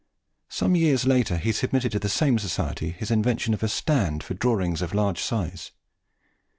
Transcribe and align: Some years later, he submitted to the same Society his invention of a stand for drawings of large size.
Some 0.49 0.75
years 0.75 1.05
later, 1.05 1.37
he 1.37 1.51
submitted 1.51 1.91
to 1.91 1.99
the 1.99 2.09
same 2.09 2.39
Society 2.39 2.89
his 2.89 3.11
invention 3.11 3.53
of 3.53 3.61
a 3.61 3.67
stand 3.69 4.23
for 4.23 4.33
drawings 4.33 4.81
of 4.81 4.95
large 4.95 5.19
size. 5.21 5.73